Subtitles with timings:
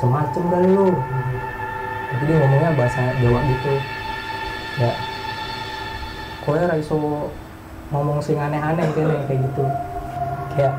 [0.00, 0.88] macem-macem kali lu.
[2.08, 3.72] Jadi dia ngomongnya bahasa Jawa gitu.
[4.80, 4.92] Ya.
[6.40, 7.28] Kowe ra iso
[7.92, 9.64] ngomong sing aneh-aneh kene kayak gitu.
[10.56, 10.72] Kayak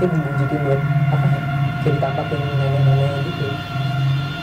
[0.00, 0.80] kayak dibujukin buat
[1.12, 1.40] apa ya?
[1.84, 3.46] Kayak ditampakin nenek-nenek gitu.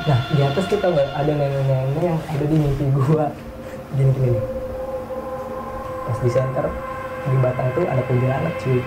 [0.06, 3.26] Nah di atas kita nggak ada nenek-nenek yang ada di mimpi gua.
[3.98, 4.42] Gini gini
[6.06, 6.66] pas di center
[7.26, 8.86] di batang tuh ada kuntilanak cuy.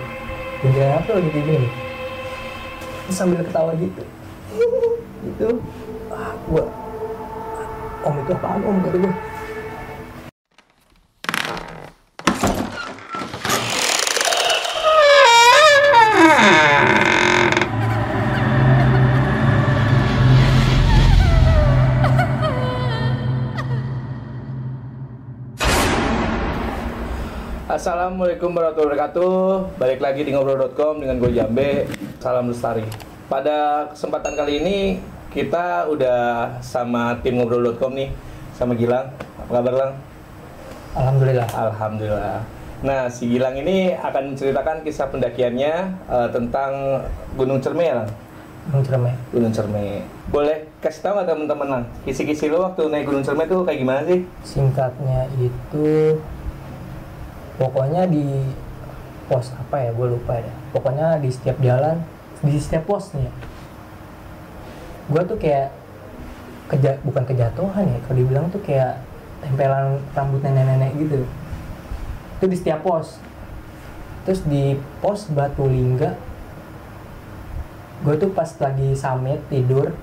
[0.63, 1.67] Kuntilanak tuh lagi kayak gini.
[3.11, 4.22] Sambil ketawa gitu
[4.53, 5.49] gitu
[6.13, 6.33] ah
[8.03, 8.77] om itu apaan om?
[8.83, 9.13] Kata gua.
[27.73, 29.33] Assalamualaikum warahmatullahi wabarakatuh.
[29.81, 31.89] Balik lagi di ngobrol.com dengan gue Jambe.
[32.21, 34.77] Salam Lestari Pada kesempatan kali ini
[35.31, 36.19] Kita udah
[36.59, 38.11] sama tim ngobrol.com nih
[38.53, 39.09] Sama Gilang
[39.43, 39.91] Apa kabar Lang?
[40.93, 42.37] alhamdulillah Alhamdulillah
[42.83, 45.73] Nah si Gilang ini akan menceritakan kisah pendakiannya
[46.05, 47.01] eh, Tentang
[47.33, 48.09] Gunung Cerme ya Lang?
[48.69, 49.85] Gunung Cerme Gunung Cerme
[50.29, 51.83] Boleh kasih tahu nggak teman-teman Lang?
[52.05, 54.21] Kisi-kisi lo waktu naik Gunung Cerme tuh kayak gimana sih?
[54.43, 56.19] singkatnya itu
[57.53, 58.25] pokoknya di
[59.29, 62.01] pos apa ya gue lupa ya pokoknya di setiap jalan
[62.43, 63.31] di setiap posnya
[65.09, 65.71] gue tuh kayak
[66.71, 69.03] keja bukan kejatuhan ya kalau dibilang tuh kayak
[69.43, 71.27] tempelan rambut nenek-nenek gitu.
[72.39, 73.19] Itu di setiap pos.
[74.23, 76.15] Terus di pos Batu Lingga
[78.03, 79.95] gue tuh pas lagi summit tidur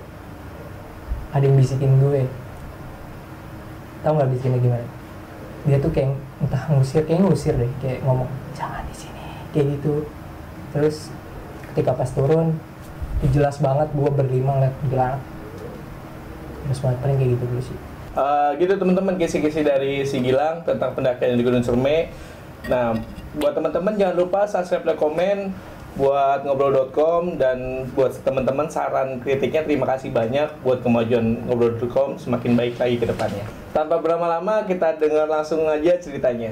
[1.33, 2.28] ada yang bisikin gue.
[4.05, 4.86] Tahu nggak bisikinnya gimana?
[5.68, 9.24] Dia tuh kayak entah ngusir kayak ngusir deh kayak ngomong jangan di sini
[9.56, 10.05] kayak gitu.
[10.77, 11.12] Terus
[11.73, 12.59] ketika pas turun
[13.33, 15.19] jelas banget gue berlima ngeliat gelang
[16.67, 17.79] terus banget paling kayak gitu dulu sih
[18.11, 22.11] Eh, gitu teman-teman kisi-kisi dari si Gilang tentang pendakian di Gunung Cerme.
[22.67, 22.98] Nah,
[23.39, 25.39] buat teman-teman jangan lupa subscribe dan komen
[25.95, 32.75] buat ngobrol.com dan buat teman-teman saran kritiknya terima kasih banyak buat kemajuan ngobrol.com semakin baik
[32.83, 33.47] lagi ke depannya.
[33.70, 36.51] Tanpa berlama-lama kita dengar langsung aja ceritanya.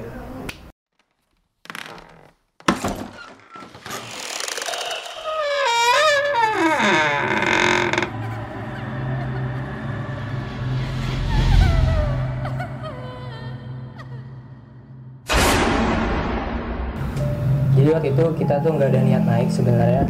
[18.48, 20.09] Kita tuh nggak ada niat naik sebenarnya.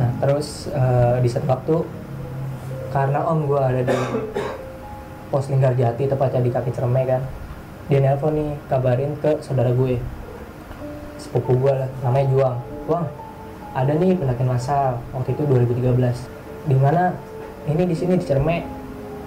[0.00, 1.76] Nah terus eh, di satu waktu
[2.88, 3.98] karena om gue ada di
[5.28, 7.20] pos Linggarjati tepatnya di kaki Cerme kan
[7.92, 10.00] dia nelpon nih kabarin ke saudara gue.
[11.20, 12.56] Sepupu gue lah namanya Juang.
[12.88, 13.04] Juang
[13.76, 16.00] ada nih pendakian massal waktu itu 2013
[16.64, 17.12] di mana
[17.68, 18.64] ini di sini di Cerme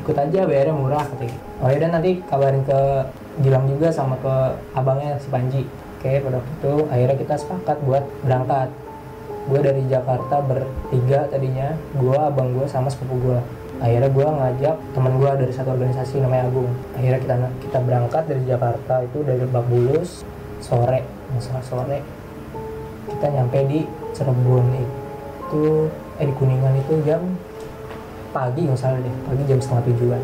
[0.02, 1.38] ikut aja bayarnya murah katanya.
[1.62, 3.06] Oh yaudah nanti kabarin ke
[3.46, 5.70] Gilang juga sama ke abangnya si Panji
[6.00, 8.72] oke pada waktu itu akhirnya kita sepakat buat berangkat.
[9.52, 13.40] Gue dari Jakarta bertiga tadinya gue abang gue sama sepupu gue
[13.84, 16.72] akhirnya gue ngajak teman gue dari satu organisasi namanya Agung.
[16.96, 17.36] Akhirnya kita
[17.68, 20.24] kita berangkat dari Jakarta itu dari Lebak Bulus
[20.64, 21.04] sore
[21.36, 22.00] masalah sore.
[23.12, 23.84] Kita nyampe di
[24.16, 27.24] Cirebon itu eh di Kuningan itu jam
[28.32, 30.22] pagi nggak salah deh pagi jam setengah tujuan.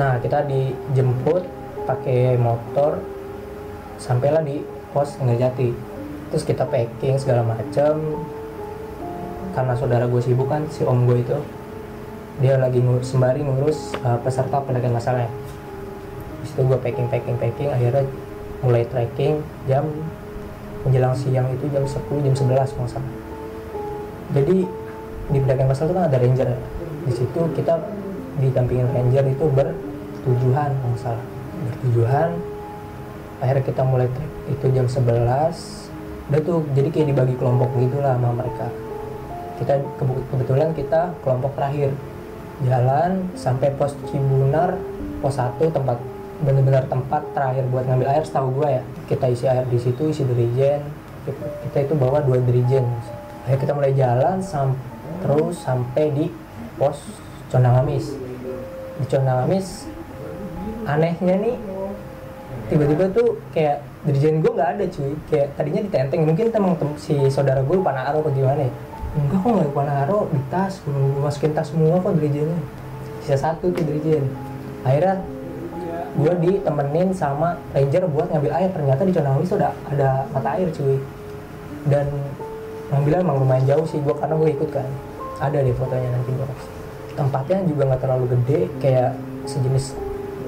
[0.00, 1.44] Nah kita dijemput
[1.84, 3.00] pakai motor
[4.00, 5.96] sampailah di pos Jati
[6.30, 8.02] terus kita packing segala macam
[9.56, 11.38] karena saudara gue sibuk kan si om gue itu.
[12.44, 15.32] Dia lagi ngurus sembari ngurus uh, peserta pendakian masalahnya.
[16.44, 17.72] Di situ gue packing packing packing.
[17.72, 18.04] Akhirnya
[18.60, 19.88] mulai trekking jam
[20.84, 23.12] menjelang siang itu jam 10 jam 11 kalau nggak salah.
[24.36, 24.56] Jadi
[25.32, 26.48] di pendakian masal itu kan ada ranger.
[27.08, 27.80] Di situ kita
[28.36, 31.24] didampingin ranger itu bertujuan kalau nggak salah.
[31.64, 32.28] Bertujuan
[33.40, 35.86] akhirnya kita mulai trek itu jam 11
[36.26, 38.66] udah tuh jadi kayak dibagi kelompok gitu lah sama mereka.
[39.62, 41.94] Kita kebe- kebetulan kita kelompok terakhir.
[42.66, 44.80] Jalan sampai pos Cibunar
[45.20, 46.00] pos 1 tempat
[46.42, 48.82] benar-benar tempat terakhir buat ngambil air setahu gua ya.
[49.06, 50.82] Kita isi air di situ isi dirijen.
[51.68, 52.86] Kita itu bawa dua dirijen.
[53.46, 54.74] Akhirnya kita mulai jalan sam
[55.22, 56.26] terus sampai di
[56.76, 56.98] pos
[57.46, 58.10] Condangamis
[58.98, 59.86] di Condangamis
[60.86, 61.56] anehnya nih
[62.66, 65.12] tiba-tiba tuh kayak dirijen gue nggak ada cuy.
[65.30, 68.72] Kayak tadinya ditenteng mungkin emang tem- si saudara gue lupa naruh atau gimana ya.
[69.16, 72.60] Enggak kok nggak lupa naruh di tas gue masukin tas semua kok dirijennya.
[73.24, 74.24] Sisa satu tuh dirijen.
[74.82, 75.22] Akhirnya
[76.16, 78.70] gue ditemenin sama ranger buat ngambil air.
[78.72, 80.98] Ternyata di Condangamis tuh ada mata air cuy.
[81.86, 82.06] Dan
[82.90, 84.86] ngambilnya emang lumayan jauh sih gue karena gue ikut kan.
[85.36, 86.48] Ada deh fotonya nanti gue
[87.16, 89.10] tempatnya juga nggak terlalu gede kayak
[89.48, 89.96] sejenis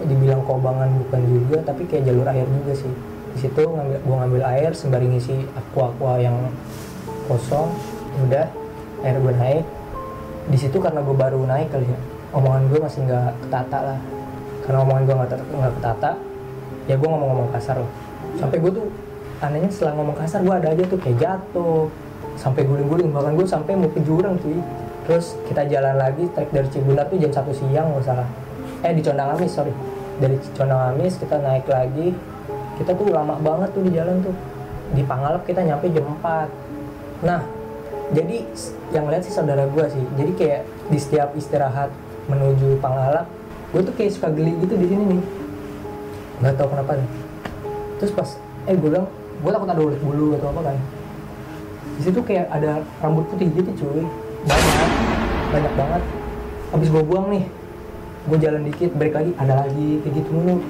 [0.06, 2.92] dibilang kobangan bukan juga tapi kayak jalur air juga sih.
[3.34, 6.36] Di situ ngambil gua ngambil air sembari ngisi aqua aqua yang
[7.26, 7.70] kosong
[8.26, 8.46] udah
[9.04, 9.64] air gue naik.
[10.48, 11.98] Di situ karena gue baru naik kali ya
[12.32, 13.98] omongan gue masih nggak ketata lah.
[14.64, 16.10] Karena omongan gue nggak nggak ketata
[16.88, 17.90] ya gue ngomong-ngomong kasar loh.
[18.40, 18.86] Sampai gue tuh
[19.38, 21.86] anehnya setelah ngomong kasar gue ada aja tuh kayak jatuh.
[22.38, 24.58] Sampai guling-guling bahkan gue sampai mau ke jurang cuy.
[25.06, 28.28] Terus kita jalan lagi trek dari Cibulat tuh jam satu siang nggak salah
[28.82, 29.74] eh di Condang Amis sorry.
[30.18, 32.14] Dari Condang Amis kita naik lagi.
[32.78, 34.34] Kita tuh lama banget tuh di jalan tuh.
[34.94, 36.68] Di Pangalap kita nyampe jam 4
[37.18, 37.42] nah
[38.14, 38.46] jadi
[38.94, 40.04] yang lihat sih saudara gue sih.
[40.14, 41.90] Jadi kayak di setiap istirahat
[42.30, 43.26] menuju Pangalap
[43.68, 45.22] gue tuh kayak suka geli gitu di sini nih.
[46.40, 47.10] Nggak tahu kenapa nih.
[47.98, 48.28] Terus pas
[48.70, 50.76] eh gue bilang gue takut ada ulet bulu atau apa kan.
[51.98, 54.06] Di situ kayak ada rambut putih gitu cuy.
[54.46, 54.90] Banyak.
[55.50, 56.02] Banyak banget.
[56.70, 57.57] Habis gue buang nih
[58.28, 60.60] gue jalan dikit balik lagi ada lagi kayak gitu mulu.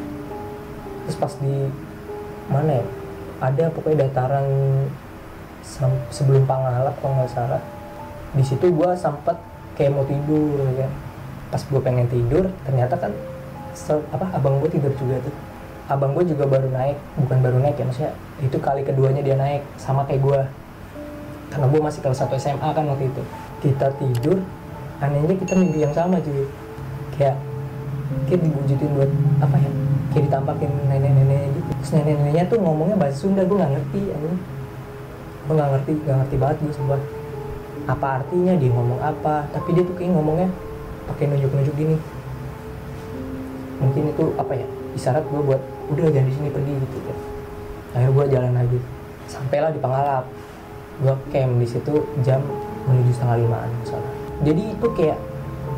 [1.04, 1.56] Terus pas di
[2.48, 2.84] mana ya?
[3.38, 4.46] Ada pokoknya dataran
[6.10, 7.62] sebelum Pangalap kalau nggak salah.
[8.32, 9.36] Di situ gue sempet
[9.74, 10.92] kayak mau tidur ya kan.
[11.48, 13.12] pas gue pengen tidur ternyata kan
[14.12, 15.34] apa abang gue tidur juga tuh.
[15.88, 18.12] Abang gue juga baru naik bukan baru naik ya maksudnya
[18.44, 20.40] itu kali keduanya dia naik sama kayak gue
[21.48, 23.22] karena gue masih kelas 1 SMA kan waktu itu.
[23.64, 24.44] Kita tidur
[25.00, 26.44] anehnya kita mimpi yang sama cuy.
[27.16, 27.40] Kayak
[28.28, 29.10] kayak dibujutin buat
[29.44, 29.70] apa ya?
[30.12, 31.70] Kayak ditampakin nenek-nenek gitu.
[31.82, 34.38] Terus nenek-neneknya tuh ngomongnya bahasa Sunda gue nggak ngerti anjing.
[35.46, 37.00] Gue nggak ngerti nggak ngerti banget gue sebuah
[37.88, 39.34] apa artinya dia ngomong apa.
[39.52, 40.48] Tapi dia tuh kayak ngomongnya
[41.08, 41.96] pakai nunjuk-nunjuk gini.
[43.78, 44.66] Mungkin itu apa ya?
[44.96, 47.16] Isyarat gue buat udah jangan di sini pergi gitu ya
[47.96, 48.78] akhirnya gue jalan lagi.
[49.24, 50.28] Sampailah di Pangalap
[50.98, 51.94] gue camp di situ
[52.26, 52.42] jam
[52.90, 54.12] menuju setengah limaan misalnya
[54.42, 55.18] jadi itu kayak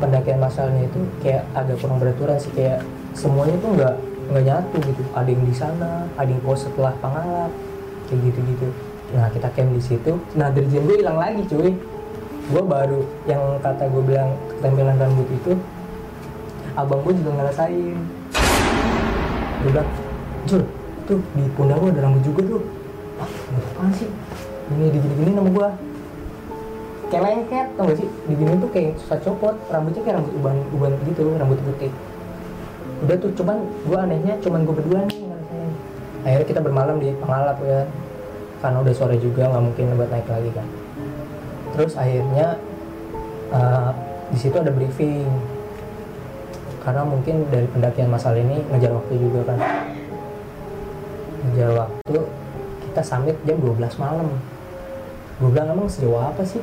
[0.01, 2.81] pendakian masalnya itu kayak agak kurang beraturan sih kayak
[3.13, 3.95] semuanya tuh nggak
[4.33, 5.01] nggak nyatu gitu.
[5.13, 7.53] Ada yang di sana ada yang pos setelah Pangalap
[8.09, 8.67] kayak gitu gitu
[9.11, 10.17] nah kita camp di situ.
[10.39, 11.77] Nah dirjen gue hilang lagi cuy.
[12.51, 15.53] Gue baru yang kata gue bilang ketempelan rambut itu
[16.73, 17.99] abang gue juga ngerasain.
[19.61, 19.89] Dia bilang
[20.49, 20.63] Jul
[21.05, 22.63] tuh di pundak lu ada rambut juga tuh.
[23.21, 23.29] Ah
[23.77, 24.09] apaan sih?
[24.71, 25.69] Ini digini-gini nama gua
[27.11, 28.09] kayak lengket tau gak sih?
[28.31, 31.91] Digini tuh kayak susah copot rambutnya kayak rambut uban uban gitu rambut putih
[33.01, 33.57] udah tuh cuman
[33.89, 35.71] gua anehnya cuman gua berdua nih ngerasain.
[36.21, 37.81] Akhirnya kita bermalam di Pangalap ya
[38.61, 40.67] karena udah sore juga nggak mungkin buat naik lagi kan?
[41.73, 42.47] Terus akhirnya
[43.49, 43.89] uh,
[44.29, 45.25] di situ ada briefing.
[46.81, 49.59] Karena mungkin dari pendakian masal ini ngejar waktu juga kan?
[51.41, 52.17] Ngejar waktu
[52.85, 54.29] kita summit jam 12 malam.
[55.41, 56.61] Gue bilang emang sejauh apa sih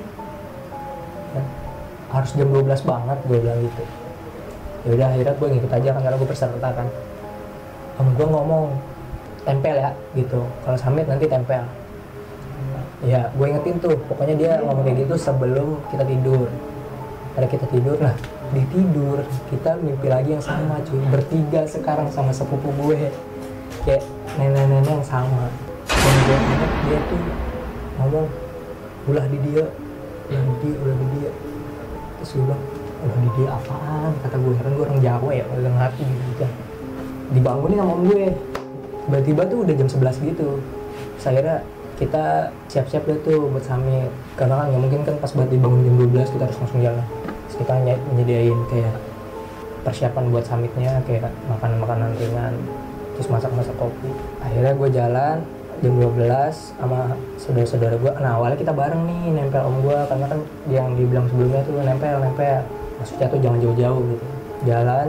[2.08, 3.84] harus jam 12 banget gue bilang gitu.
[4.86, 6.88] Ya udah akhirnya gue ngikut aja kan karena gue peserta kan.
[7.98, 8.64] Om gue ngomong
[9.44, 10.40] tempel ya gitu.
[10.64, 11.64] Kalau summit nanti tempel.
[13.04, 16.48] Ya gue ingetin tuh pokoknya dia ngomong kayak gitu sebelum kita tidur.
[17.36, 18.16] Ada kita tidur nah
[18.48, 19.20] di tidur
[19.52, 21.00] kita mimpi lagi yang sama cuy.
[21.12, 23.12] Bertiga sekarang sama sepupu gue.
[23.84, 24.02] Kayak
[24.40, 25.52] nenek-nenek yang sama.
[25.84, 27.22] Dan gue inget dia tuh
[27.98, 28.26] ngomong
[29.10, 29.64] ulah di dia
[30.28, 31.30] ulah di ulah di dia
[32.18, 32.62] terus gue bilang
[33.38, 34.10] dia apaan?
[34.26, 36.50] Kata gue kan gue orang Jawa ya udah ngerti gitu kan.
[37.32, 38.24] Dibangunin sama om gue.
[39.08, 40.48] Tiba-tiba tuh udah jam 11 gitu.
[41.18, 41.56] Akhirnya
[41.98, 42.24] kita
[42.70, 44.10] siap-siap deh tuh buat summit.
[44.36, 47.04] Karena kan nggak mungkin kan pas buat dibangun jam 12 kita harus langsung jalan.
[47.48, 48.96] Terus kita ny- nyediain kayak
[49.86, 52.54] persiapan buat summitnya kayak makanan-makanan ringan
[53.16, 54.10] terus masak-masak kopi.
[54.42, 55.36] Akhirnya gue jalan
[55.78, 60.40] jam 12 sama saudara-saudara gue nah awalnya kita bareng nih nempel om gue karena kan
[60.66, 62.60] yang dibilang sebelumnya tuh nempel nempel.
[62.98, 64.26] Maksudnya tuh jangan jauh-jauh gitu.
[64.66, 65.06] Jalan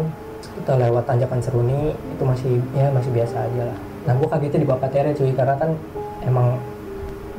[0.61, 3.77] kita lewat tanjakan seruni itu masih ya masih biasa aja lah.
[4.05, 5.73] Nah gue kagetnya di Bapak Tere cuy karena kan
[6.21, 6.61] emang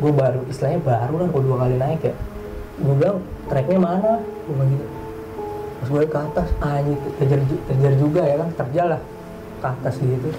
[0.03, 2.15] gue baru istilahnya baru lah gue dua kali naik ya.
[2.83, 4.13] Gue bilang treknya mana?
[4.49, 4.87] Gue bilang gitu.
[5.81, 6.99] Pas gue ke atas anjir
[7.71, 9.01] terjar juga ya kan terjal lah
[9.61, 10.31] ke atas gitu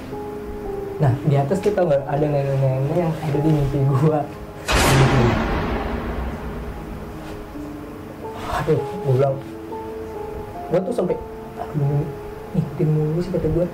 [1.01, 4.20] nah di atas tuh tau gak ada nenek-nenek yang ada di mimpi gue
[8.62, 9.36] aduh gue bilang.
[10.70, 11.17] Gue tuh sampai
[11.58, 12.05] aduh
[12.53, 13.65] ngikutin mulu sih kata gue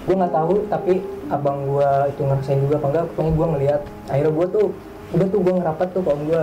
[0.00, 4.32] gue nggak tahu tapi abang gue itu ngerasain juga apa enggak pokoknya gue ngeliat akhirnya
[4.32, 4.66] gue tuh
[5.12, 6.42] udah tuh gue ngerapat tuh ke om gue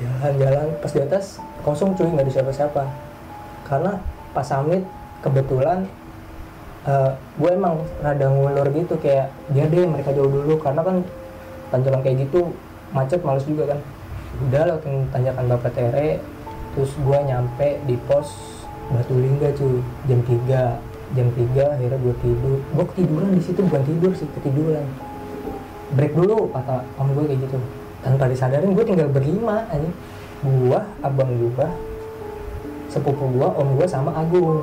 [0.00, 1.24] jalan-jalan pas di atas
[1.62, 2.82] kosong cuy nggak ada siapa-siapa.
[3.68, 3.92] Karena
[4.32, 4.82] pas summit
[5.20, 5.84] kebetulan
[6.84, 10.60] eh, gue emang rada ngulur gitu kayak biar deh mereka jauh dulu.
[10.60, 10.96] Karena kan
[11.72, 12.52] tanjakan kayak gitu
[12.92, 13.80] macet males juga kan.
[14.48, 16.22] Udah lewatin tanjakan Bapak Tere
[16.74, 18.28] terus gue nyampe di pos
[18.90, 19.80] Batu Lingga cuy.
[20.10, 22.58] Jam 3 jam 3 akhirnya gue tidur.
[22.74, 24.86] Gue ketiduran di situ bukan tidur sih ketiduran.
[25.94, 27.58] Break dulu kata om gue kayak gitu.
[28.04, 29.88] Tanpa disadarin gue tinggal berlima aja
[30.44, 31.68] gue abang gue
[32.92, 34.60] sepupu gue om gue sama Agung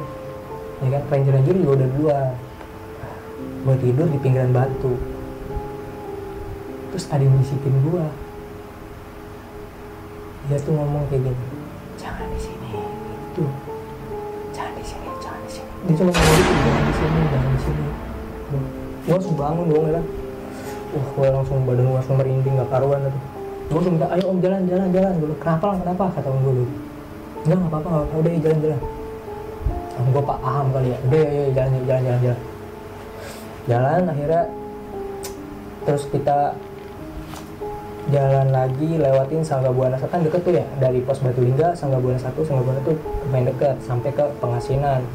[0.82, 1.02] ya kan?
[1.10, 2.18] Ranger ranger juga udah dua.
[3.62, 4.98] Gue tidur di pinggiran batu.
[6.92, 8.06] Terus ada yang bisikin gue
[10.50, 11.46] dia tuh ngomong kayak gini
[11.96, 12.70] jangan di sini.
[12.76, 13.46] Gitu.
[14.52, 15.72] Jangan di sini jangan di sini.
[15.88, 17.86] Dia cuma ngomong gitu jangan di sini jangan di sini.
[19.02, 20.06] Gue langsung bangun dong ya kan?
[20.92, 23.16] Wah gue langsung badan gue langsung merinding gak karuan tuh
[23.72, 25.14] gue langsung minta ayo om jalan jalan jalan.
[25.16, 26.04] Gue kenapa kenapa?
[26.12, 26.68] Kata om gue dulu
[27.42, 28.80] enggak nggak apa-apa nggak apa udah jalan jalan
[30.00, 30.98] om gue paham kali ya.
[31.08, 32.40] Udah ya, ya jalan jalan jalan jalan.
[33.70, 34.44] Jalan akhirnya
[35.82, 36.54] terus kita
[38.10, 42.18] jalan lagi lewatin Sangga Buana kan deket tuh ya dari pos Batu Lingga Sangga Buana
[42.18, 42.98] satu Sangga Buana tuh
[43.30, 45.06] main deket sampai ke Pengasinan.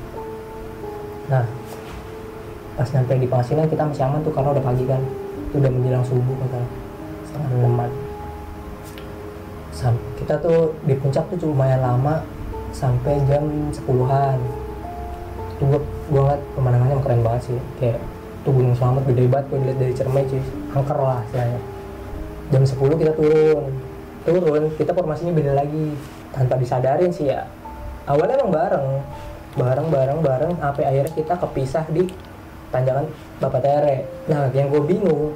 [1.27, 1.45] Nah
[2.77, 5.03] pas nyampe di Pengasinan kita masih aman tuh karena udah pagi kan.
[5.51, 6.61] Itu udah menjelang subuh kata.
[7.27, 7.91] Setengah enaman
[9.77, 12.25] Sam- kita tuh di puncak tuh lumayan lama
[12.73, 13.45] sampai jam
[13.77, 14.66] 10-an
[15.57, 15.81] itu gua,
[16.13, 17.59] gua ngeliat pemandangannya keren banget sih.
[17.81, 17.99] Kayak
[18.45, 20.43] tuh Gunung Selamat gede banget gua dilihat dari Cermai cuy.
[20.77, 21.61] Angker lah istilahnya.
[22.53, 23.65] Jam 10 kita turun.
[24.29, 25.87] Turun kita formasinya beda lagi.
[26.37, 27.49] Tanpa disadarin sih ya.
[28.05, 28.89] Awalnya emang bareng.
[29.57, 32.05] Bareng bareng bareng sampai akhirnya kita kepisah di
[32.69, 33.09] tanjakan
[33.41, 34.05] Bapak Tere.
[34.29, 35.33] Nah yang gue bingung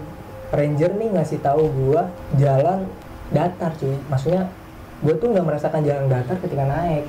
[0.53, 2.03] ranger nih ngasih tahu gue
[2.37, 2.85] jalan
[3.33, 3.97] datar cuy.
[4.13, 4.53] Maksudnya
[5.01, 7.09] gue tuh nggak merasakan jalan datar ketika naik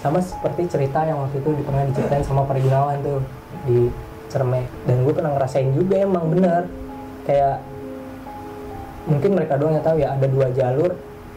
[0.00, 3.20] sama seperti cerita yang waktu itu pernah diceritain sama Pak Gunawan tuh
[3.64, 3.88] di
[4.28, 4.68] Cerme.
[4.84, 6.68] Dan gue pernah ngerasain juga emang bener.
[7.24, 7.62] Kayak
[9.06, 10.92] mungkin mereka doang yang tahu ya ada dua jalur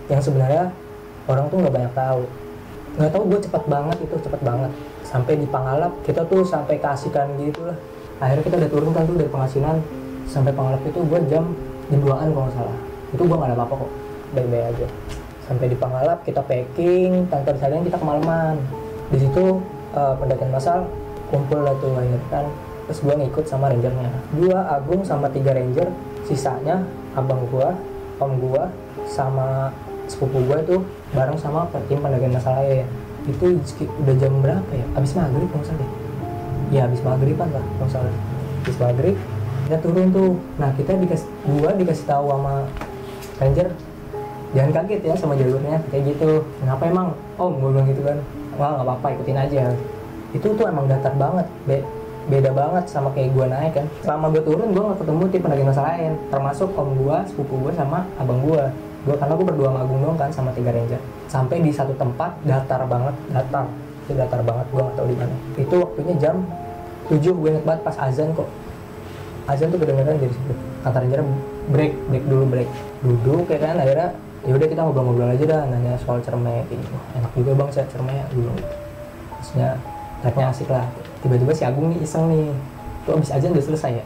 [0.10, 0.74] yang sebenarnya
[1.30, 2.22] orang tuh nggak banyak tahu.
[3.00, 4.72] Nggak tahu gue cepet banget itu cepet banget.
[5.08, 7.78] Sampai di Pangalap kita tuh sampai kasihkan gitu lah
[8.20, 9.80] akhirnya kita udah turun kan tuh dari Pengasinan
[10.28, 11.56] sampai Pangalap itu gue jam
[11.90, 12.78] jam 2an kalau nggak salah.
[13.16, 13.92] Itu gue nggak ada apa-apa kok.
[14.36, 14.88] Baik-baik aja
[15.50, 18.62] sampai di Pangalap kita packing tanpa disadarin kita kemalaman.
[19.10, 19.58] Di situ
[19.98, 20.86] eh, pendakian masal
[21.34, 21.98] kumpul lah tuh
[22.30, 22.46] kan.
[22.86, 24.10] Terus gue ngikut sama rangernya.
[24.34, 25.90] Dua Agung sama tiga ranger
[26.30, 26.86] sisanya
[27.18, 27.74] abang gua
[28.22, 28.70] om gua
[29.10, 29.74] sama
[30.06, 30.78] sepupu gua itu
[31.18, 32.86] bareng sama tim pendakian masal lain.
[33.26, 33.58] Itu
[34.06, 34.86] udah jam berapa ya?
[34.94, 35.92] Abis maghrib nggak deh.
[36.70, 38.14] ya abis maghriban lah kalau salah.
[38.62, 39.18] Abis maghrib
[39.66, 40.38] kita turun tuh.
[40.62, 42.66] Nah kita dikasih gua dikasih tahu sama
[43.42, 43.70] ranger
[44.58, 46.42] jangan kaget ya sama jalurnya kayak gitu.
[46.62, 47.08] Kenapa emang?
[47.38, 48.18] Om gue bilang gitu kan.
[48.58, 49.64] Wah nggak apa-apa ikutin aja.
[50.34, 51.82] Itu tuh emang datar banget be
[52.30, 53.86] beda banget sama kayak gue naik kan.
[54.06, 56.12] Selama gue turun gue gak ketemu tim pendaki masa lain.
[56.30, 58.64] Termasuk om gue sepupu gue sama abang gue
[59.00, 61.02] gue karena gue berdua sama Agung doang kan sama tiga ranger.
[61.32, 63.66] Sampai di satu tempat datar banget datar.
[64.06, 65.36] Itu datar banget gue gak tahu di mana.
[65.58, 66.36] Itu waktunya jam
[67.10, 68.50] 7 gue inget banget pas azan kok.
[69.50, 70.54] Azan tuh kedengeran dari situ
[70.86, 71.22] kata ranger
[71.74, 72.70] break break dulu break.
[73.02, 74.14] Duduk ya kan akhirnya
[74.48, 76.96] ya udah kita ngobrol-ngobrol aja dah nanya soal cermek kayak gitu.
[77.20, 78.54] Enak juga bang saya cermek dulu.
[79.36, 79.70] Maksudnya
[80.24, 80.86] triknya asik lah.
[81.20, 82.48] Tiba-tiba si Agung nih iseng nih.
[83.04, 84.06] Tuh abis azan udah selesai ya?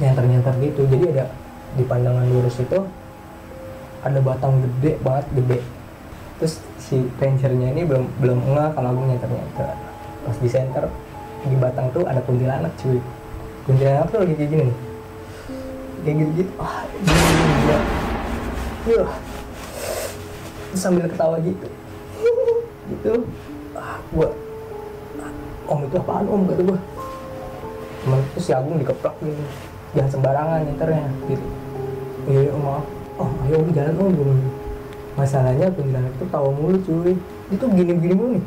[0.00, 0.88] Nyenter-nyenter gitu.
[0.88, 1.26] Jadi ada
[1.76, 2.78] di pandangan lurus itu
[4.00, 5.58] ada batang gede banget gede.
[6.40, 9.68] Terus si rangernya ini belum belum enggak kalau Agung nyenter-nyenter
[10.26, 10.84] pas di center
[11.46, 12.98] di batang tuh ada kuntilanak cuy.
[13.68, 14.78] Kuntilanak tuh lagi kayak gini nih.
[16.02, 17.95] Kayak gitu gitu ah gini, gini, gila.
[18.86, 21.66] Terus sambil ketawa gitu.
[22.94, 23.12] Gitu.
[23.74, 24.30] Ah gua
[25.66, 26.46] om itu apaan om?
[26.46, 26.78] kata gua.
[28.06, 29.42] Cuman terus si Agung dikeprak gini
[29.96, 31.46] jangan sembarangan nyeternya gitu.
[32.30, 32.84] Iya iya, om maaf.
[33.18, 34.42] Oh ayo udah jalan om bilang.
[35.16, 37.12] masalahnya kuntilanak itu tawa mulu cuy.
[37.50, 38.44] Itu gini-gini mulu nih.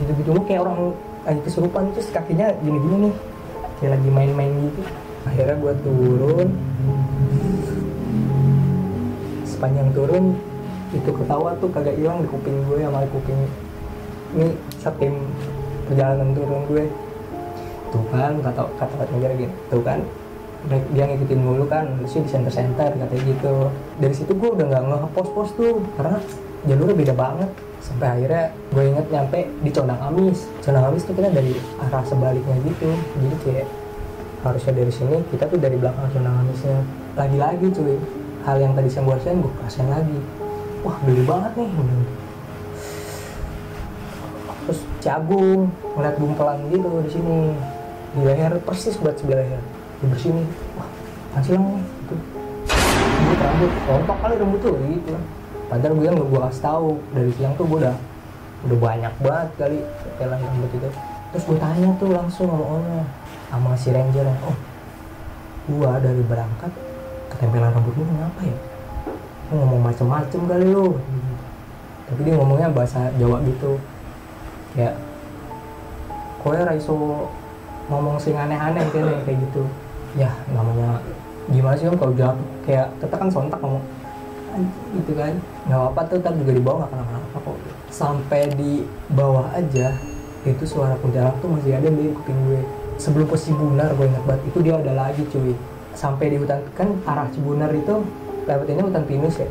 [0.00, 0.78] Gitu-gitu mulu kayak orang
[1.26, 3.14] lagi kesurupan terus kakinya gini-gini nih.
[3.82, 4.80] Kayak lagi main-main gitu.
[5.26, 6.48] Akhirnya gua turun
[9.56, 10.36] sepanjang turun
[10.92, 13.40] itu ketawa tuh kagak hilang di kuping gue sama kuping
[14.36, 15.14] ini setim
[15.88, 16.84] perjalanan turun gue.
[17.90, 20.04] Tuh kan kata kata kata gini tuh kan
[20.66, 23.70] dia ngikutin mulu kan sih di center center katanya gitu.
[24.02, 26.18] Dari situ gue udah nggak nge pos pos tuh karena
[26.68, 27.50] jalurnya beda banget.
[27.80, 30.50] Sampai akhirnya gue inget nyampe di Condang Amis.
[30.58, 32.90] Condang Amis tuh kita dari arah sebaliknya gitu.
[32.92, 33.68] Jadi kayak
[34.42, 36.78] harusnya dari sini kita tuh dari belakang Condang Amisnya.
[37.14, 37.96] Lagi-lagi cuy
[38.46, 40.18] hal yang tadi saya gue rasain gue rasain lagi.
[40.86, 41.70] Wah gede banget nih
[44.66, 47.38] terus Cagung ngeliat bumpelan gitu di sini.
[48.16, 49.62] Di leher persis buat sebelah leher.
[49.98, 50.42] Di bersini
[50.78, 50.88] wah
[51.34, 52.14] masih lang nih gitu.
[53.06, 55.14] Rambut rambut rontok kali rambut tuh gitu.
[55.66, 57.96] Padahal gue nggak gue kasih tahu dari siang tuh gue udah
[58.64, 60.88] udah banyak banget kali tetelan rambut itu.
[61.34, 63.02] Terus gue tanya tuh langsung sama omnya
[63.50, 64.56] sama si ranger oh
[65.66, 66.70] gua dari berangkat
[67.36, 68.56] ketempelan rambut lu kenapa ya?
[69.52, 70.96] Lu ngomong macem-macem kali lu.
[72.08, 73.76] Tapi dia ngomongnya bahasa Jawa gitu.
[74.72, 74.96] Kayak
[76.40, 77.28] kowe raiso
[77.92, 79.62] ngomong sing aneh-aneh kayaknya kayak gitu.
[80.16, 81.04] Ya namanya
[81.52, 82.00] gimana sih om?
[82.00, 83.84] Kalau jawab kayak tetap kan sontak ngomong.
[84.96, 85.36] Gitu kan?
[85.68, 87.56] Nggak apa-apa tuh tapi juga di bawah nggak kenapa-napa kok.
[87.92, 89.92] Sampai di bawah aja
[90.46, 92.62] itu suara kuntilanak tuh masih ada di kuping gue.
[92.96, 95.52] Sebelum pos Cibunar gue ingat banget itu dia ada lagi cuy
[95.96, 96.60] sampai di hutan.
[96.76, 98.04] Kan arah Cibunar itu
[98.44, 99.48] lewat ini hutan pinus ya.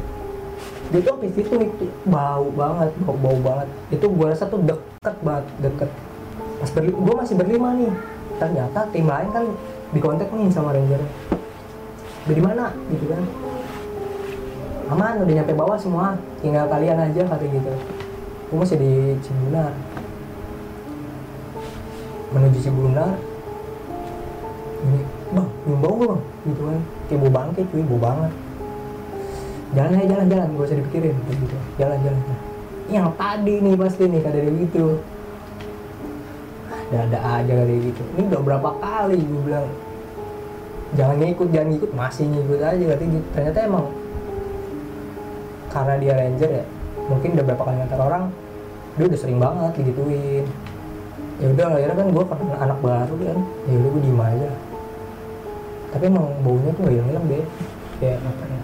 [0.94, 3.68] Dia tuh sampai situ itu bau banget bau bau banget.
[3.90, 5.90] Itu gue rasa tuh deket banget deket.
[6.62, 7.92] Pas berli gue masih berlima nih.
[8.38, 9.44] Ternyata tim lain kan
[9.92, 11.02] di kontak nih sama ranger.
[12.30, 12.72] Dari mana?
[12.94, 13.22] Gitu kan.
[14.94, 16.14] Aman udah nyampe bawah semua.
[16.46, 17.74] Tinggal kalian aja kata gitu.
[18.54, 18.94] Gue masih di
[19.26, 19.74] Cibunar
[22.36, 23.16] menuju Cibunar
[25.86, 26.82] bau bang gitu kan.
[27.06, 28.32] Kayak bau bangke cuy bau banget.
[29.76, 31.58] Jalan aja jalan jalan gak usah dipikirin gitu.
[31.78, 32.22] Jalan jalan
[32.86, 34.86] yang tadi nih pasti nih kata dia gitu.
[36.90, 38.04] Ada ada aja kayak gitu.
[38.18, 39.68] Ini udah berapa kali gue bilang
[40.94, 41.92] jangan ngikut jangan ngikut.
[41.94, 43.28] Masih ngikut aja katanya gitu.
[43.34, 43.86] Ternyata emang
[45.74, 46.66] karena dia ranger ya
[47.06, 48.24] mungkin udah berapa kali ngantar orang
[48.96, 50.46] dia udah sering banget digituin.
[51.36, 54.50] Ya udah akhirnya kan gue karena anak baru kan ya udah gue diem aja
[55.96, 57.44] tapi emang baunya tuh hilang hilang deh
[58.04, 58.62] kayak apa ya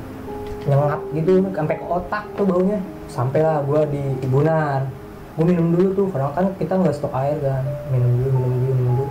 [0.68, 2.80] nyengat gitu sampai ke otak tuh baunya.
[3.08, 4.84] Sampailah gue di Ibunar
[5.32, 7.64] gue minum dulu tuh karena kan kita nggak stok air kan.
[7.88, 9.06] Minum dulu minum dulu minum dulu.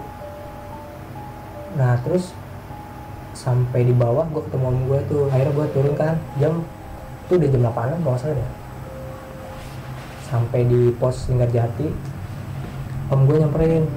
[1.81, 2.37] Nah terus
[3.33, 6.61] sampai di bawah gue ketemu om gue tuh akhirnya gue turun kan jam
[7.25, 8.51] itu udah jam 8 kalau salah deh.
[10.29, 11.89] Sampai di pos Linggarjati
[13.11, 13.89] om gue nyamperin.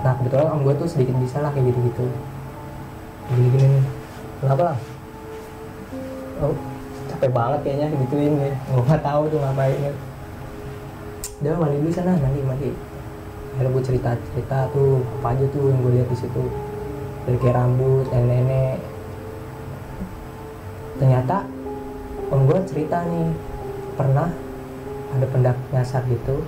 [0.00, 2.08] Nah kebetulan om gue tuh sedikit bisa lah kayak gitu-gitu
[3.28, 3.84] gini-gini nih
[4.40, 4.78] kenapa lah
[6.40, 6.56] oh
[7.18, 8.52] capek banget kayaknya gituin ya.
[8.70, 9.92] Gue nggak tahu tuh ngapain ya.
[11.42, 12.14] Udah mandi dulu sana.
[12.14, 12.70] Mandi mandi.
[13.56, 16.42] Akhirnya gue cerita cerita tuh apa aja tuh yang gue lihat di situ.
[17.26, 18.78] Dari kayak rambut nenek-nenek.
[21.02, 21.36] Ternyata
[22.30, 23.34] om gue cerita nih
[23.98, 24.30] pernah
[25.18, 26.46] ada pendak nyasar gitu.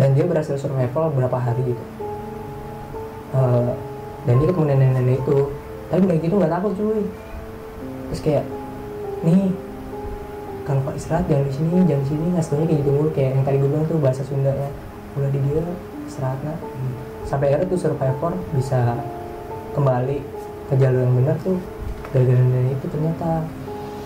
[0.00, 1.84] Dan dia berhasil survival berapa hari gitu.
[3.36, 3.72] Eh,
[4.28, 5.38] dan dia ketemu nenek-nenek itu.
[5.88, 7.02] Tapi udah gitu nggak takut cuy.
[8.12, 8.44] Terus kayak
[9.24, 9.48] nih
[10.68, 12.26] kalau pak istirahat jangan di sini jangan di sini.
[12.36, 13.08] Taunya kayak gitu mulu.
[13.16, 14.68] Kayak yang tadi gue bilang tuh bahasa Sundanya
[15.16, 15.64] udah di dia
[16.04, 16.58] istirahat nah.
[17.24, 19.00] Sampai akhirnya tuh survivor bisa
[19.72, 20.20] kembali
[20.68, 21.56] ke jalur yang benar tuh.
[22.12, 23.48] Gara-gara nenek itu ternyata.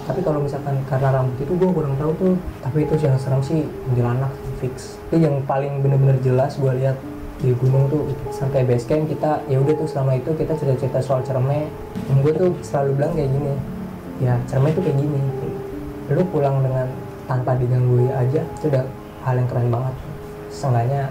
[0.02, 2.35] Tapi kalau misalkan karena rambut itu gue kurang tahu tuh.
[2.62, 4.30] Tapi itu yang serem sih kuntilanak
[4.62, 5.02] fix.
[5.11, 6.94] Itu yang paling bener-bener jelas gue lihat
[7.42, 11.20] di gunung tuh sampai base camp kita ya udah tuh selama itu kita cerita-cerita soal
[11.26, 11.66] cerme.
[12.07, 13.52] Dan gue tuh selalu bilang kayak gini
[14.22, 15.20] ya cerme itu kayak gini.
[16.14, 16.87] Lu pulang dengan
[17.26, 18.85] tanpa diganggu aja itu udah
[19.26, 19.94] hal yang keren banget.
[20.55, 21.11] Seenggaknya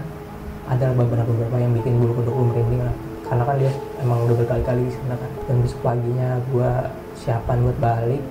[0.66, 2.96] ada beberapa beberapa yang bikin bulu kuduk lu merinding lah.
[3.28, 5.30] Karena kan dia emang udah berkali-kali sana kan.
[5.46, 6.70] Dan besok paginya gue
[7.14, 8.22] siapan buat balik.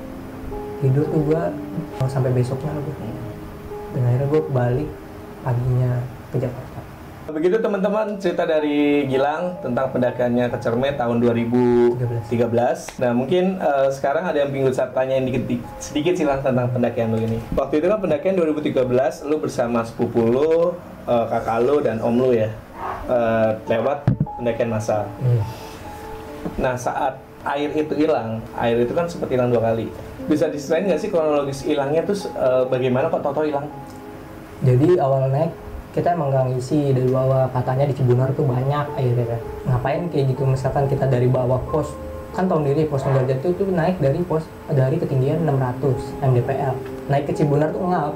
[0.82, 1.42] Tidur tuh gue
[2.10, 3.22] sampai besoknya lah gue
[3.92, 4.90] dan akhirnya gue balik
[5.44, 5.92] paginya
[6.32, 6.81] ke Jakarta
[7.30, 12.98] Begitu teman-teman cerita dari Gilang tentang pendakiannya ke Cermet tahun 2013.
[12.98, 15.46] Nah mungkin eh, sekarang ada yang pinggul tanya dikit,
[15.78, 17.38] sedikit silang tentang pendakian lu ini.
[17.54, 20.74] Waktu itu kan pendakian 2013 lu bersama sepupu lu,
[21.06, 22.50] eh, kakak lu dan om lu ya
[23.06, 24.10] eh, lewat
[24.42, 25.06] pendakian massal.
[25.22, 25.42] Hmm.
[26.58, 29.94] Nah saat air itu hilang, air itu kan sempat hilang dua kali.
[30.26, 33.70] Bisa diserahin nggak sih kronologis hilangnya terus eh, bagaimana kok Toto hilang?
[34.62, 35.52] jadi awal naik
[35.92, 40.44] kita emang nggak ngisi dari bawah katanya di Cibunar tuh banyak kan ngapain kayak gitu
[40.48, 41.92] misalkan kita dari bawah pos
[42.32, 46.76] kan tahun diri pos Ngerjati itu tuh naik dari pos dari ketinggian 600 mdpl
[47.12, 48.16] naik ke Cibunar tuh enggak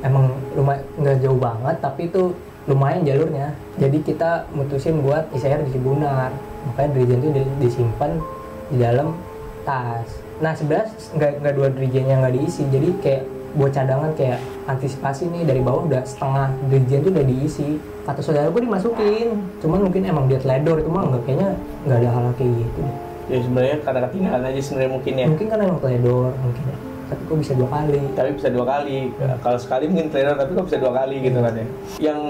[0.00, 2.32] emang lumayan nggak jauh banget tapi itu
[2.68, 3.56] lumayan jalurnya.
[3.80, 6.30] Jadi kita mutusin buat air di Cibunar.
[6.70, 8.20] Makanya dirijen itu di- disimpan
[8.68, 9.16] di dalam
[9.64, 10.06] tas.
[10.38, 14.38] Nah sebenarnya nggak dua dirijennya nggak diisi jadi kayak buat cadangan kayak
[14.70, 17.68] antisipasi nih dari bawah udah setengah dirijen tuh udah diisi.
[18.06, 19.28] Kata saudara gue dimasukin.
[19.58, 21.48] Cuman mungkin emang dia teledor itu mah nggak kayaknya
[21.86, 22.96] nggak ada hal kayak gitu deh.
[23.30, 25.26] Ya sebenarnya karena ketinggalan aja sebenarnya mungkin ya.
[25.30, 26.76] mungkin kan emang teledor mungkin ya.
[27.10, 28.00] Tapi kok bisa dua kali.
[28.14, 28.96] Tapi bisa dua kali.
[29.18, 31.66] Kalau sekali mungkin trainer tapi kok bisa dua kali gitu kan ya.
[31.98, 32.20] Yang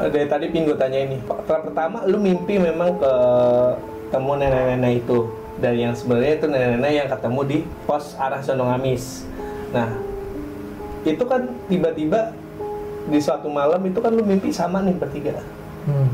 [0.00, 1.16] eh, dari tadi pin gue tanya ini
[1.48, 3.12] pertama lu mimpi memang ke
[4.12, 5.20] temu nenek-nenek itu.
[5.60, 9.28] Dan yang sebenarnya itu nenek-nenek yang ketemu di pos arah Sono Ngamis
[9.70, 9.88] Nah,
[11.04, 12.36] itu kan tiba-tiba
[13.08, 15.40] di suatu malam itu kan lu mimpi sama nih bertiga.
[15.88, 16.08] Hmm.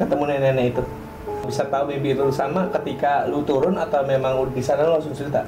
[0.00, 0.82] Ketemu nenek-nenek itu.
[1.44, 5.44] Bisa tahu mimpi itu sama ketika lu turun atau memang di sana lu langsung cerita?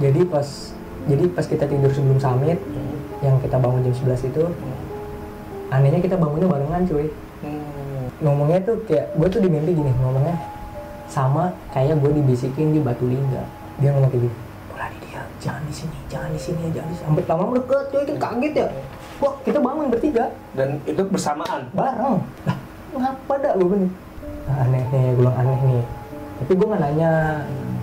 [0.00, 0.72] Jadi pas
[1.06, 2.58] jadi pas kita tidur sebelum summit
[3.20, 4.44] yang kita bangun jam 11 itu
[5.70, 7.06] anehnya kita bangunnya barengan cuy.
[7.44, 8.08] Hmm.
[8.24, 10.36] Ngomongnya tuh kayak gue tuh di mimpi gini ngomongnya
[11.06, 13.44] sama kayak gue dibisikin di batu lingga.
[13.76, 14.45] Dia ngomong kayak gini.
[15.46, 17.06] Jangan di sini, jangan di sini, jangan di sini.
[17.06, 18.66] Sampai lama deket cuy, kan kaget ya.
[19.16, 21.70] Wah, kita bangun bertiga Dan itu bersamaan.
[21.72, 22.18] bareng.
[22.44, 22.56] Lah,
[22.92, 23.92] ngapa dah gue bilang.
[24.44, 25.82] Nah, aneh nih, gue bilang aneh nih.
[26.36, 27.10] Tapi gue nggak nanya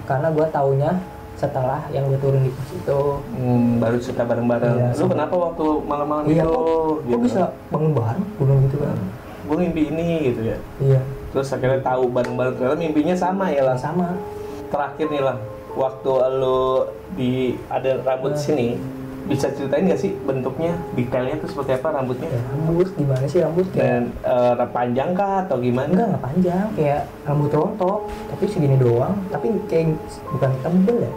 [0.03, 0.91] karena gue taunya
[1.33, 2.99] setelah yang gue turun di pos itu.
[3.33, 4.75] Hmm, baru cerita bareng-bareng.
[4.75, 6.51] Iya, lu kenapa waktu malam-malam Iya, itu?
[6.51, 8.25] kok, kok bisa bangun bareng?
[8.29, 8.97] Gue bilang gitu kan.
[9.43, 10.57] Gue mimpi ini gitu ya.
[10.79, 13.75] Iya, Terus akhirnya tahu bareng-bareng ternyata mimpinya sama ya lah.
[13.75, 14.13] sama.
[14.69, 15.37] Terakhir nih lah,
[15.73, 17.31] waktu lu di
[17.67, 18.77] ada rambut sini,
[19.23, 22.27] bisa ceritain gak sih bentuknya, detailnya tuh seperti apa rambutnya?
[22.27, 25.87] Ya, rambut gimana sih rambut Dan eh, panjang kah atau gimana?
[25.87, 29.95] enggak nggak panjang kayak rambut rontok tapi segini doang tapi kayak
[30.27, 31.11] bukan tebel ya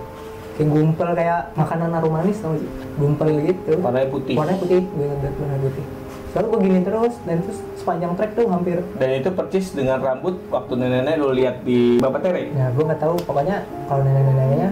[0.56, 4.34] kayak gumpal kayak makanan arum manis tau sih gumpal gitu Warnanya putih.
[4.38, 5.84] warnanya putih gue inget warna putih
[6.32, 10.34] soalnya gue gini terus dan terus sepanjang trek tuh hampir Dan itu percis dengan rambut
[10.50, 12.50] waktu nenek-nenek lu lihat di Bapak Tere.
[12.50, 14.70] Nah, gue nggak tahu pokoknya kalau nenek-neneknya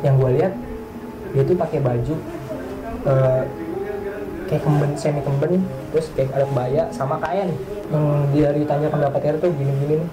[0.00, 0.52] yang gue lihat
[1.36, 2.14] dia tuh pakai baju
[3.04, 3.42] eh,
[4.48, 5.60] kayak kemben semi kemben
[5.92, 7.52] terus kayak ada kebaya sama kain
[7.92, 10.08] yang dia ditanya ke berapa tuh gini-gini.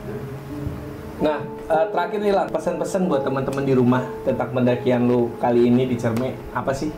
[1.24, 1.40] Nah,
[1.72, 5.96] eh, terakhir nih lah pesan-pesan buat teman-teman di rumah tentang pendakian lu kali ini di
[5.96, 6.92] Cerme apa sih?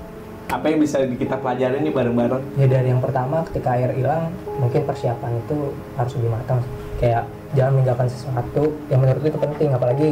[0.52, 2.44] Apa yang bisa kita pelajarin nih bareng-bareng?
[2.60, 4.28] Ya dari yang pertama ketika air hilang
[4.60, 6.60] mungkin persiapan itu harus lebih matang.
[7.00, 7.24] Kayak
[7.56, 10.10] jangan meninggalkan sesuatu yang menurut itu penting apalagi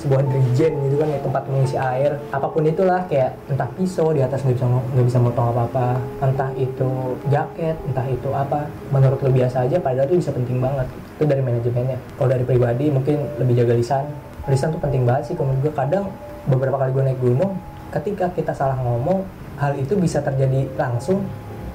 [0.00, 2.16] sebuah dirijen gitu kan ya tempat mengisi air.
[2.32, 5.86] Apa pun itulah kayak entah pisau di atas nggak bisa nggak bisa motong apa apa
[6.24, 6.90] entah itu
[7.28, 8.64] jaket entah itu apa.
[8.88, 10.88] Menurut lo biasa aja padahal itu bisa penting banget.
[11.20, 11.98] Itu dari manajemennya.
[12.16, 14.04] Kalau dari pribadi mungkin lebih jaga lisan.
[14.48, 16.08] Lisan tuh penting banget sih menurut gue kadang
[16.44, 17.56] beberapa kali gue naik gunung
[17.94, 19.22] ketika kita salah ngomong
[19.54, 21.22] hal itu bisa terjadi langsung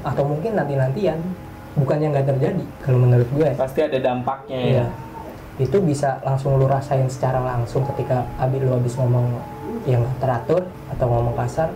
[0.04, 1.20] atau mungkin nanti-nantian.
[1.78, 3.50] Bukannya nggak terjadi kalau menurut gue.
[3.56, 4.68] Pasti ada dampaknya ya.
[4.68, 4.88] Iya.
[5.60, 9.28] itu bisa langsung lu rasain secara langsung ketika abis lu habis ngomong
[9.84, 11.68] yang teratur atau ngomong kasar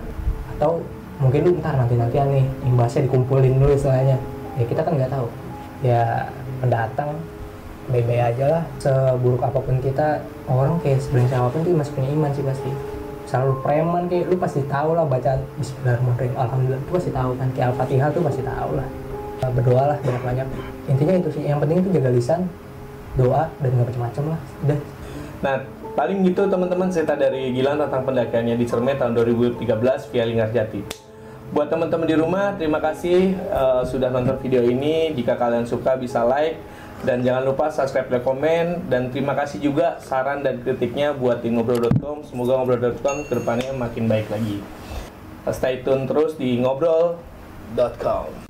[0.56, 0.80] atau
[1.20, 4.16] mungkin lu ntar nanti nantian nih imbasnya dikumpulin dulu istilahnya.
[4.56, 5.28] Ya kita kan nggak tahu.
[5.84, 6.32] Ya
[6.64, 7.20] pendatang
[7.92, 8.64] bebe aja lah.
[8.80, 12.72] Seburuk apa pun kita orang kayak sebenarnya apa pun tuh masih punya iman sih pasti
[13.34, 16.38] selalu preman kayak lu pasti tahu lah bacaan Bismillahirrahmanirrahim.
[16.38, 18.88] Alhamdulillah itu pasti tahu kan kayak Al-Fatihah tuh pasti tahu lah.
[19.42, 20.48] Berdoa lah banyak banyak.
[20.86, 22.46] Intinya itu sih yang penting itu jaga lisan
[23.18, 24.40] doa dan nggak macam-macam lah.
[24.62, 24.80] Udah.
[25.42, 25.56] Nah,
[25.98, 29.66] paling gitu teman-teman cerita dari Gilang tentang pendakiannya di Cerme tahun 2013
[30.14, 30.82] via Linggarjati.
[31.58, 35.10] Buat teman-teman di rumah, terima kasih eh, sudah nonton video ini.
[35.18, 36.62] Jika kalian suka bisa like
[37.04, 41.52] dan jangan lupa subscribe dan komen dan terima kasih juga saran dan kritiknya buat di
[41.52, 42.24] ngobrol.com.
[42.24, 44.64] Semoga ngobrol.com ke depannya makin baik lagi.
[45.52, 48.43] Stay tune terus di ngobrol.com.